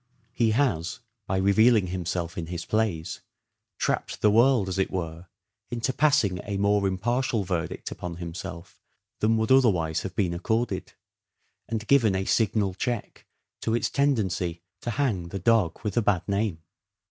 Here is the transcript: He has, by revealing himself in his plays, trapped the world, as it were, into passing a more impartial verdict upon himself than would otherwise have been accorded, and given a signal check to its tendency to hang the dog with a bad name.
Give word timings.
He 0.33 0.49
has, 0.49 0.99
by 1.27 1.37
revealing 1.37 1.85
himself 1.85 2.35
in 2.35 2.47
his 2.47 2.65
plays, 2.65 3.21
trapped 3.77 4.19
the 4.21 4.31
world, 4.31 4.67
as 4.67 4.79
it 4.79 4.89
were, 4.89 5.27
into 5.69 5.93
passing 5.93 6.39
a 6.43 6.57
more 6.57 6.87
impartial 6.87 7.43
verdict 7.43 7.91
upon 7.91 8.15
himself 8.15 8.81
than 9.19 9.37
would 9.37 9.51
otherwise 9.51 10.01
have 10.01 10.15
been 10.15 10.33
accorded, 10.33 10.93
and 11.69 11.85
given 11.85 12.15
a 12.15 12.25
signal 12.25 12.73
check 12.73 13.27
to 13.61 13.75
its 13.75 13.91
tendency 13.91 14.63
to 14.81 14.89
hang 14.89 15.27
the 15.27 15.37
dog 15.37 15.79
with 15.83 15.95
a 15.95 16.01
bad 16.01 16.27
name. 16.27 16.63